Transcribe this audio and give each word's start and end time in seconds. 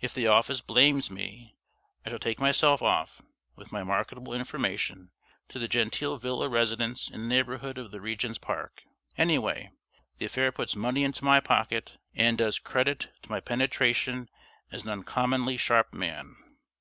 If 0.00 0.12
the 0.12 0.26
office 0.26 0.60
blames 0.60 1.12
me, 1.12 1.54
I 2.04 2.10
shall 2.10 2.18
take 2.18 2.40
myself 2.40 2.82
off, 2.82 3.22
with 3.54 3.70
my 3.70 3.84
marketable 3.84 4.34
information, 4.34 5.12
to 5.48 5.60
the 5.60 5.68
genteel 5.68 6.16
villa 6.16 6.48
residence 6.48 7.08
in 7.08 7.20
the 7.20 7.26
neighborhood 7.28 7.78
of 7.78 7.92
the 7.92 8.00
Regent's 8.00 8.36
Park. 8.40 8.82
Anyway, 9.16 9.70
the 10.18 10.26
affair 10.26 10.50
puts 10.50 10.74
money 10.74 11.04
into 11.04 11.22
my 11.24 11.38
pocket, 11.38 11.92
and 12.16 12.36
does 12.36 12.58
credit 12.58 13.12
to 13.22 13.30
my 13.30 13.38
penetration 13.38 14.28
as 14.72 14.82
an 14.82 14.88
uncommonly 14.88 15.56
sharp 15.56 15.94
man. 15.94 16.34